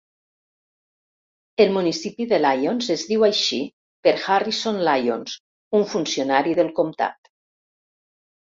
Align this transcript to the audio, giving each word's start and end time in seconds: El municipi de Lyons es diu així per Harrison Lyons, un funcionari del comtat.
El 1.65 1.73
municipi 1.75 2.25
de 2.31 2.39
Lyons 2.45 2.87
es 2.95 3.03
diu 3.11 3.27
així 3.29 3.61
per 4.09 4.15
Harrison 4.23 4.81
Lyons, 4.89 5.37
un 5.83 5.89
funcionari 5.95 6.59
del 6.63 6.75
comtat. 6.83 7.33